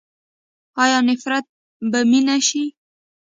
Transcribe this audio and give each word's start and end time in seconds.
آیا 0.83 0.99
نفرت 1.09 1.45
به 1.91 1.99
مینه 2.09 2.37
شي؟ 2.47 2.63